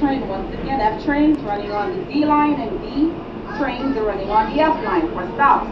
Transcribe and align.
train. 0.00 0.26
Once 0.26 0.48
again, 0.54 0.80
F 0.80 1.04
trains 1.04 1.38
running 1.40 1.70
on 1.70 1.96
the 1.96 2.02
D 2.12 2.24
line 2.24 2.58
and 2.58 2.80
D 2.80 3.12
trains 3.60 3.96
are 3.96 4.04
running 4.04 4.30
on 4.30 4.50
the 4.56 4.62
F 4.62 4.82
line 4.82 5.06
for 5.12 5.28
stops. 5.36 5.68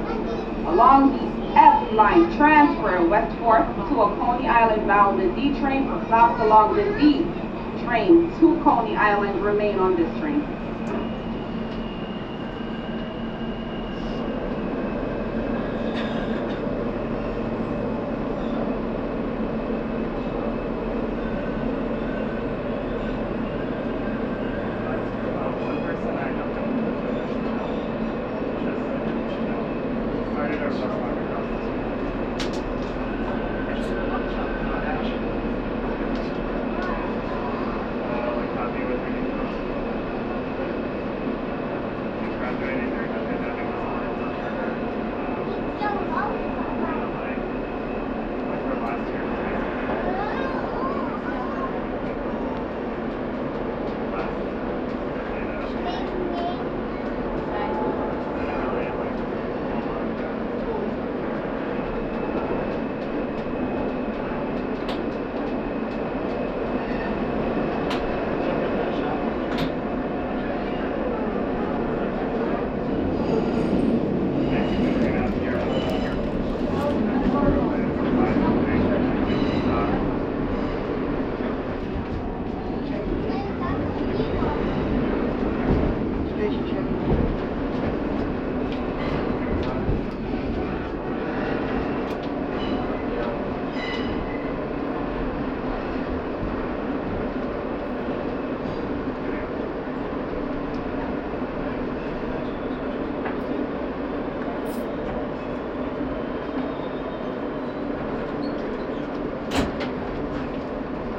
Along 0.69 1.17
the 1.17 1.25
F 1.57 1.93
line, 1.93 2.28
transfer 2.36 3.00
West 3.08 3.34
4th 3.41 3.64
to 3.88 3.94
a 4.04 4.08
Coney 4.20 4.46
Island 4.46 4.86
bound. 4.86 5.18
The 5.18 5.33
D 5.34 5.58
train 5.58 5.88
for 5.88 6.04
stops 6.06 6.41
along 6.42 6.76
the 6.76 6.84
D 7.00 7.25
train 7.84 8.29
to 8.38 8.61
Coney 8.62 8.95
Island 8.96 9.43
remain 9.43 9.79
on 9.79 9.96
this 9.96 10.11
train. 10.20 10.45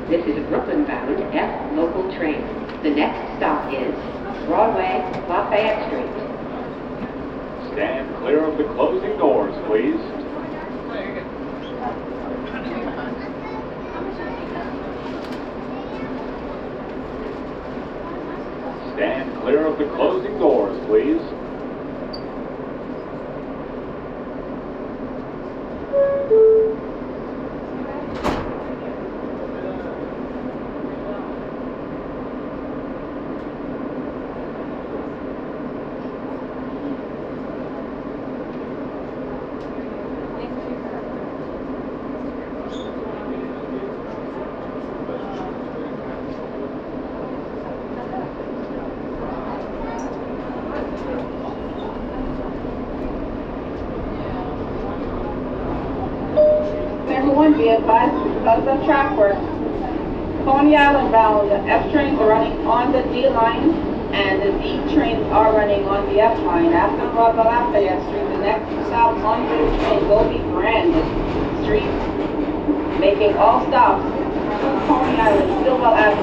This 0.10 0.26
is 0.26 0.38
a 0.40 0.42
Brooklyn-bound 0.50 1.22
F 1.36 1.78
local 1.78 2.02
train. 2.18 2.42
The 2.82 2.90
next 2.90 3.38
stop 3.38 3.72
is 3.72 3.94
Broadway, 4.48 5.06
Lafayette 5.30 5.86
Street. 5.86 6.10
Stand 7.74 8.16
clear 8.18 8.44
of 8.44 8.58
the 8.58 8.64
closing 8.74 9.16
doors, 9.20 9.54
please. 9.68 10.02
Stand 18.96 19.42
clear 19.44 19.68
of 19.68 19.78
the 19.78 19.86
closing 19.96 20.40
doors, 20.40 20.76
please. 20.88 21.22
Be 57.60 57.68
advised 57.68 58.16
because 58.40 58.64
of 58.72 58.86
track 58.86 59.12
work. 59.20 59.36
Coney 60.48 60.78
Island 60.78 61.12
bound, 61.12 61.52
the 61.52 61.60
F 61.68 61.92
trains 61.92 62.18
are 62.18 62.30
running 62.30 62.56
on 62.66 62.94
the 62.94 63.04
D 63.12 63.28
line 63.28 63.76
and 64.16 64.42
the 64.42 64.56
D 64.64 64.80
trains 64.96 65.28
are 65.36 65.52
running 65.52 65.84
on 65.84 66.08
the 66.08 66.22
F 66.22 66.40
line. 66.48 66.72
After 66.72 67.04
Broadway 67.12 67.44
Lafayette 67.44 68.00
Street, 68.08 68.28
the 68.32 68.40
next 68.40 68.64
stop 68.88 69.20
on 69.28 69.44
train 69.44 70.08
will 70.08 70.24
be 70.32 70.40
Grand 70.56 70.96
Street, 71.68 71.92
making 72.98 73.36
all 73.36 73.60
stops 73.68 74.08
to 74.08 74.68
Coney 74.88 75.20
Island, 75.20 75.52
Stillwell 75.60 76.00
Avenue 76.00 76.19